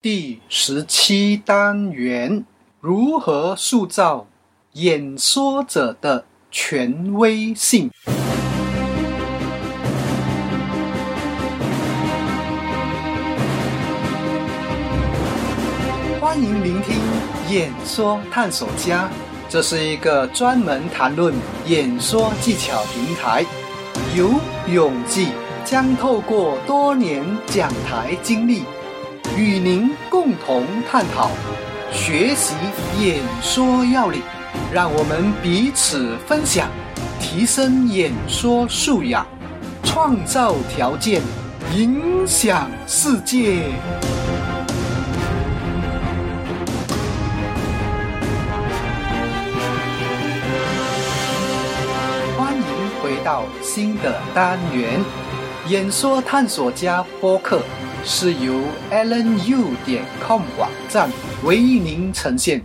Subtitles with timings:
[0.00, 2.44] 第十七单元：
[2.80, 4.28] 如何塑造
[4.74, 7.90] 演说者的权威性？
[16.20, 16.94] 欢迎聆听
[17.50, 19.10] 演说探索家，
[19.48, 21.34] 这是一个专门谈论
[21.66, 23.44] 演说技巧平台。
[24.16, 24.30] 由
[24.72, 25.30] 永记
[25.64, 28.62] 将透过多年讲台经历，
[29.38, 31.30] 与您共同探讨、
[31.92, 32.56] 学习
[32.98, 34.20] 演说要领，
[34.72, 36.68] 让我们彼此分享，
[37.20, 39.24] 提升演说素养，
[39.84, 41.22] 创造条件，
[41.72, 43.62] 影响世界。
[52.36, 55.00] 欢迎回到新的单元，
[55.68, 57.62] 演说探索家播客
[58.04, 61.10] 是由 AlanU 点 com 网站
[61.44, 62.62] 为您呈现。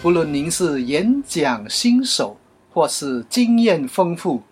[0.00, 2.36] 不论您是演讲新手
[2.70, 4.42] 或是经验丰富，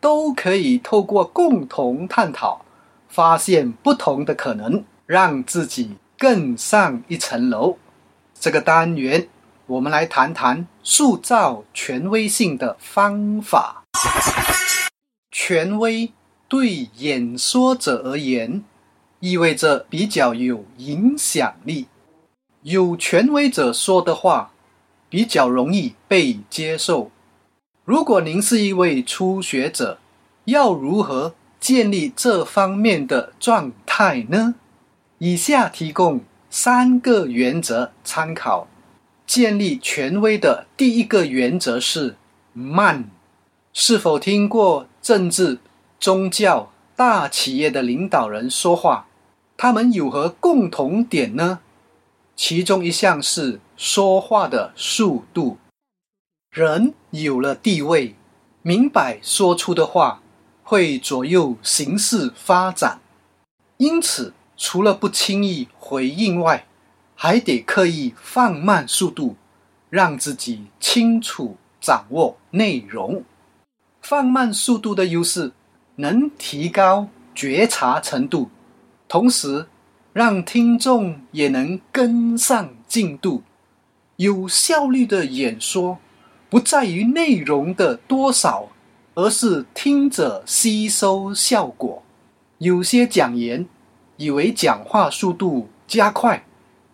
[0.00, 2.64] 都可以透过共同探讨，
[3.08, 7.76] 发现不同的可能，让自己更上一层楼。
[8.40, 9.28] 这个单元，
[9.66, 13.84] 我们来谈谈塑造权威性的方法。
[15.30, 16.12] 权威
[16.48, 18.64] 对演说者而言，
[19.20, 21.86] 意味着比较有影响力。
[22.62, 24.52] 有权威者说的话，
[25.08, 27.10] 比较容易被接受。
[27.84, 29.98] 如果您是一位初学者，
[30.44, 34.54] 要如何建立这方面的状态呢？
[35.18, 38.68] 以下提供三个原则参考。
[39.26, 42.16] 建立权威的第一个原则是
[42.54, 43.10] 慢。
[43.74, 45.58] 是否听过政治、
[46.00, 49.07] 宗教、大企业的领导人说话？
[49.60, 51.58] 他们有何共同点呢？
[52.36, 55.58] 其中一项是说话的速度。
[56.52, 58.14] 人有了地位，
[58.62, 60.22] 明白说出的话
[60.62, 63.00] 会左右形势发展，
[63.78, 66.64] 因此除了不轻易回应外，
[67.16, 69.34] 还得刻意放慢速度，
[69.90, 73.24] 让自己清楚掌握内容。
[74.02, 75.50] 放慢速度的优势，
[75.96, 78.48] 能提高觉察程度，
[79.08, 79.66] 同时
[80.12, 83.42] 让听众也能跟上进度。
[84.16, 85.98] 有效率的演说，
[86.50, 88.68] 不在于内容的多少，
[89.14, 92.02] 而是听者吸收效果。
[92.58, 93.66] 有些讲员
[94.16, 96.44] 以为讲话速度加快。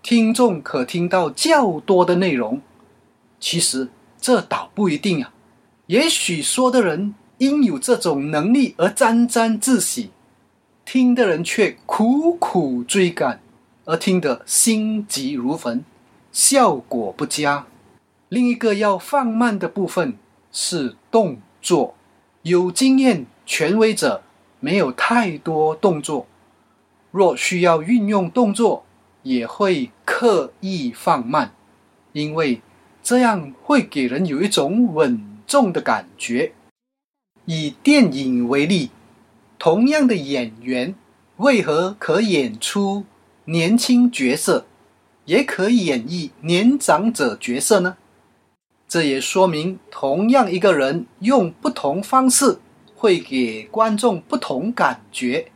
[0.03, 2.61] 听众可听到较多的内容，
[3.41, 3.89] 其实
[4.21, 5.33] 这倒不一定啊。
[5.87, 10.11] 也许说的人因有这种能力而沾沾自喜，
[10.95, 13.41] 听的人却苦苦追赶，
[13.85, 15.83] 而听得心急如焚，
[16.31, 17.67] 效果不佳。
[18.29, 20.17] 另一个要放慢的部分
[20.53, 21.97] 是动作。
[22.43, 24.23] 有经验权威者
[24.61, 26.29] 没有太多动作，
[27.11, 28.85] 若需要运用动作。
[29.25, 31.53] 也会刻意放慢，
[32.13, 32.61] 因为
[33.03, 36.53] 这样会给人有一种稳重的感觉。
[37.47, 38.91] 以电影为例，
[39.65, 40.95] 同样的演员
[41.39, 43.07] 为何可演出
[43.47, 44.67] 年轻角色，
[45.25, 47.97] 也可演绎年长者角色呢？
[48.87, 52.59] 这也说明，同样一个人用不同方式，
[52.95, 55.51] 会给观众不同感觉。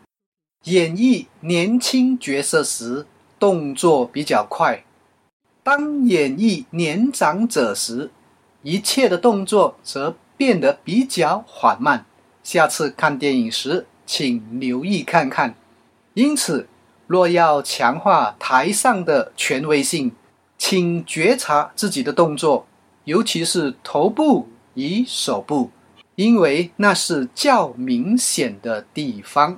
[0.64, 3.04] 演绎年轻角色时，
[3.38, 4.84] 动作比较快，
[5.62, 8.10] 当演绎年长者时，
[8.62, 12.06] 一切的动作则变得比较缓慢。
[12.42, 15.54] 下次看电影时，请留意看看。
[16.14, 16.66] 因此，
[17.06, 20.10] 若要强化台上的权威性，
[20.56, 22.66] 请觉察自己的动作，
[23.04, 25.70] 尤其是头部与手部，
[26.16, 29.54] 因为那是较明显的地方。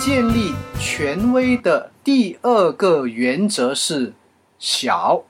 [0.00, 4.14] 建立权威的第二个原则是
[4.58, 5.24] 小。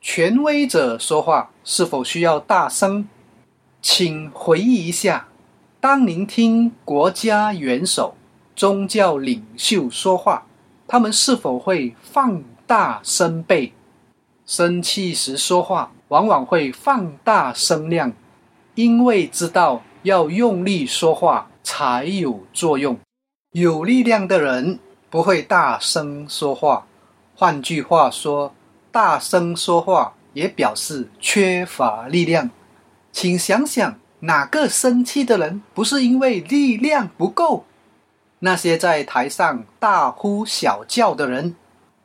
[0.00, 3.08] 权威者说话是否需要大声？
[3.82, 5.26] 请回忆一下，
[5.80, 8.14] 当您听国家元首、
[8.54, 10.46] 宗教领袖说话，
[10.86, 13.72] 他们是否会放大声倍？
[14.46, 18.12] 生气时说话往往会放大声量，
[18.76, 22.96] 因为知道要用力说话才有作用。
[23.52, 24.78] 有力量的人
[25.08, 26.86] 不会大声说话。
[27.34, 28.54] 换句话说，
[28.92, 32.50] 大声说话也表示缺乏力量。
[33.10, 37.64] 请想想，哪个生气的人不是因为力量不够？
[38.40, 41.56] 那些在台上大呼小叫的人，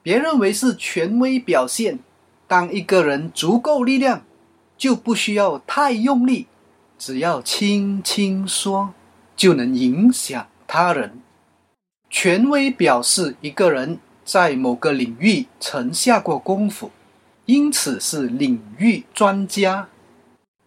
[0.02, 2.00] 别认为是权威表现。
[2.48, 4.24] 当一个人足够力量，
[4.78, 6.48] 就不需要太用力，
[6.98, 8.94] 只要轻轻说，
[9.36, 11.20] 就能影响他人。
[12.14, 16.92] 权威表示一个人在某个领域曾下过功夫，
[17.48, 19.90] 因此是领域专家。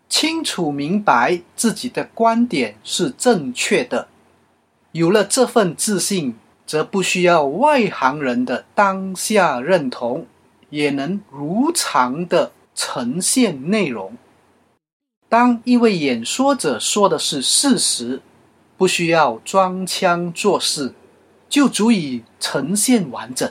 [0.08, 4.08] 清楚明白自己的观点是正确的，
[4.90, 6.34] 有了这份自信，
[6.66, 10.26] 则不需要外行人的当下认同，
[10.70, 14.16] 也能如常的呈现内容。
[15.28, 18.20] 当一位演说者说的是事实，
[18.76, 20.92] 不需要装腔作势，
[21.48, 23.50] 就足以呈现完整。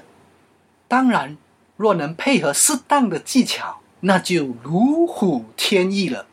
[0.87, 1.37] 当然，
[1.75, 6.27] 若能配合适当的技巧，那就如虎添翼了。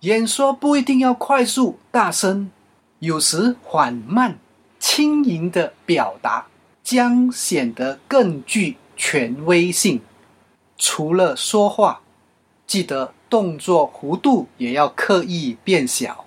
[0.00, 2.50] 演说不一定要快速大声，
[3.00, 4.38] 有时缓慢
[4.78, 6.46] 轻盈的表达
[6.82, 10.00] 将显得更具权威性。
[10.76, 12.00] 除了说话，
[12.66, 16.24] 记得动作弧度也要刻意变小。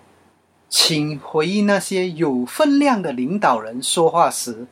[0.75, 4.65] 请回忆那些有分量的领导人说话时，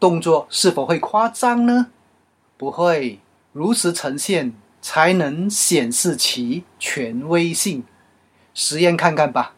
[0.00, 1.86] 动作是否会夸张呢？
[2.56, 3.20] 不会，
[3.52, 4.52] 如实呈现
[4.82, 7.84] 才能显示其权威性。
[8.54, 9.54] 实验看看吧。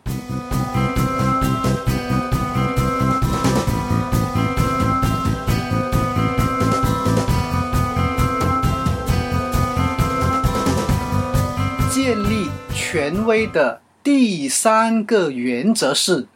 [11.90, 16.26] 建立权威的第三个原则是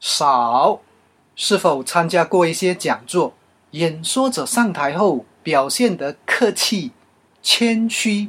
[0.00, 0.80] 少。
[1.34, 3.32] 是否参加过一些讲座？
[3.70, 6.90] 演说者上台后表现得客气、
[7.42, 8.28] 谦虚，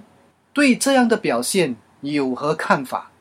[0.53, 3.11] 对这样的表现有何看法？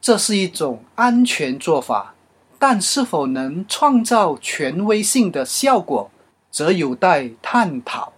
[0.00, 2.14] 这是一种安全做法，
[2.58, 6.10] 但是否能创造权威性的效果，
[6.50, 8.12] 则有待探讨。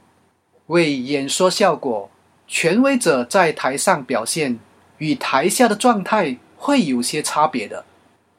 [0.67, 2.11] 为演说效果，
[2.49, 4.59] 权威者在台上表现
[4.99, 7.85] 与台下的状态会有些差别的。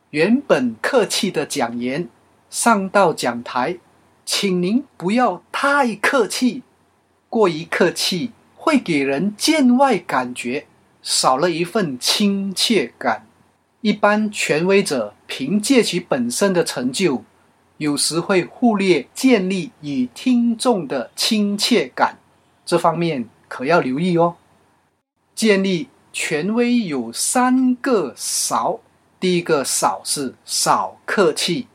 [0.10, 2.10] 原本客气的讲言，
[2.50, 3.78] 上到讲台，
[4.26, 6.64] 请您不要太客气，
[7.30, 10.66] 过于客气会给人见外感觉，
[11.04, 13.28] 少了一份亲切感。
[13.82, 17.22] 一般权威者凭借其本身的成就，
[17.78, 22.18] 有时会忽略建立与听众的亲切感，
[22.66, 24.38] 这方面可要留意哦。
[25.36, 28.80] 建立权威有三个少，
[29.20, 31.68] 第一个少是少客气，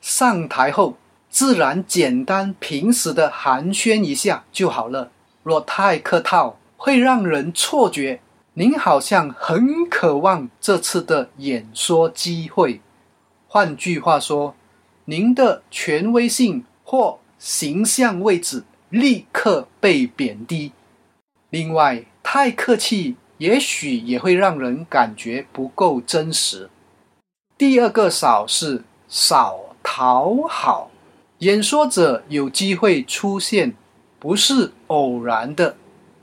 [0.00, 0.96] 上台后
[1.28, 5.10] 自然简单平时的寒暄一下就好了。
[5.42, 8.22] 若太客套，会让人错觉。
[8.54, 12.80] 您好像很渴望这次的演说机会，
[13.46, 14.56] 换句话说，
[15.04, 20.72] 您的权威性或形象位置立刻被贬低。
[21.50, 26.70] 另外，太客气也许也会让人感觉不够真实。
[27.58, 30.90] 第二个少是少讨好，
[31.40, 33.74] 演说者有机会出现，
[34.18, 35.76] 不是偶然的。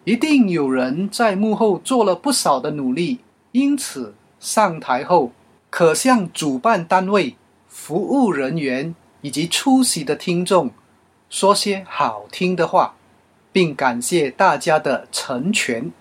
[0.03, 3.19] 一定有人在幕后做了不少的努力，
[3.51, 5.31] 因此上台后
[5.69, 7.35] 可向主办单位、
[7.67, 10.71] 服务人员以及出席的听众
[11.29, 12.95] 说些好听的话，
[13.51, 15.91] 并感谢大家的成全。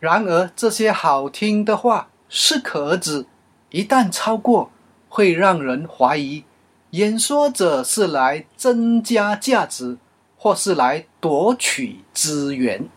[0.00, 3.26] 然而，这些好听的话适可而止，
[3.70, 4.72] 一旦超过，
[5.08, 6.44] 会让人怀疑
[6.92, 9.98] 演说者是来增加价值，
[10.36, 12.88] 或是来夺取资源。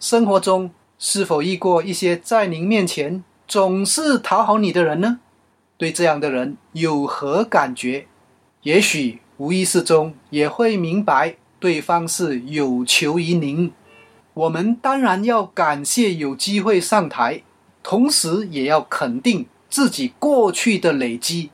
[0.00, 5.20] 生活中是否遇过一些在您面前总是讨好你的人呢？
[5.76, 8.06] 对这样的人有何感觉？
[8.62, 13.70] 也许无意识中也会明白对方是有求于您。
[14.34, 17.42] 我们当然要感谢有机会上台，
[17.82, 21.50] 同时也要肯定自己过去的累积。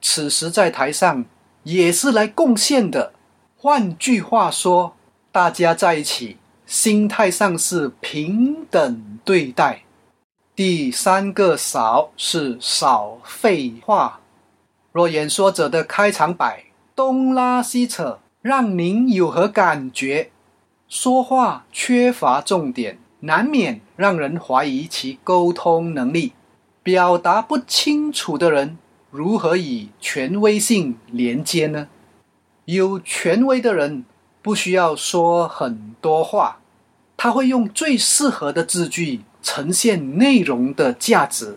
[0.00, 1.24] 此时在台上
[1.62, 3.12] 也是来贡献的。
[3.56, 4.96] 换句话说，
[5.30, 6.38] 大家在一起。
[6.64, 9.82] 心态上是平等对待。
[10.56, 14.20] 第三个少是少废话。
[14.90, 16.64] 若演说者的开场白
[16.96, 20.31] 东拉西扯，让您有何感觉？
[20.94, 26.34] 说话缺乏重点，难免让人怀疑其沟通能力。
[26.82, 28.76] 表达不清楚的人，
[29.10, 31.88] 如何以权威性连接呢？
[32.66, 34.04] 有权威的人
[34.42, 36.58] 不需要说很多话。
[37.16, 41.56] 他会用最适合的字句呈现内容的价值。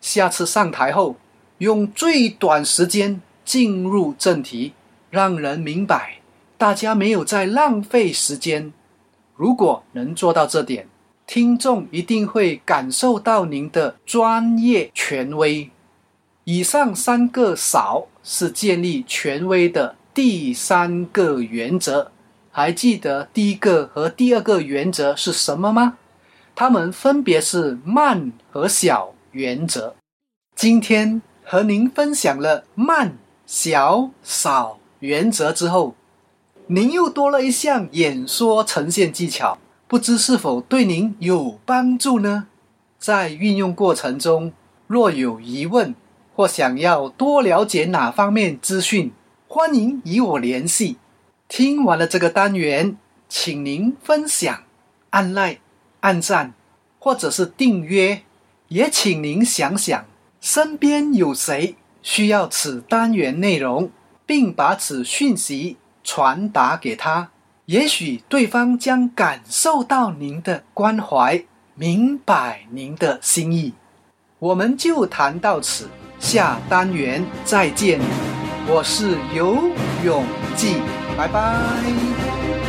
[0.00, 1.14] 下次上台后，
[1.58, 4.72] 用最短时间进入正题，
[5.10, 6.16] 让人明白
[6.64, 8.72] 大家没有在浪费时间。
[9.36, 10.88] 如果能做到这点，
[11.26, 15.70] 听众一定会感受到您的专业权威。
[16.44, 22.10] 以上三个少是建立权威的第三个原则。
[22.50, 25.98] 还记得第一个和第二个原则是什么吗？
[26.54, 29.94] 它们分别是慢和小原则。
[30.56, 35.94] 今天和您分享了慢、小、少原则之后，
[36.66, 39.58] 您又多了一项演说呈现技巧。
[39.86, 42.46] 不知是否对您有帮助呢？
[42.98, 44.50] 在运用过程中，
[44.86, 45.94] 若有疑问
[46.34, 49.12] 或想要多了解哪方面资讯，
[49.46, 50.96] 欢迎与我联系。
[51.48, 52.96] 听完了这个单元，
[53.28, 54.64] 请您分享、
[55.10, 55.60] 按 like、
[56.00, 56.54] 按赞，
[56.98, 58.22] 或者是订阅。
[58.68, 60.06] 也请您想想，
[60.40, 63.90] 身边有谁需要此单元内容，
[64.24, 67.30] 并把此讯息传达给他。
[67.66, 71.42] 也许对方将感受到您的关怀，
[71.74, 73.72] 明白您的心意。
[74.38, 75.88] 我们就谈到此，
[76.20, 77.98] 下单元再见。
[78.68, 79.58] 我是游
[80.04, 80.76] 永记，
[81.16, 82.63] 拜拜。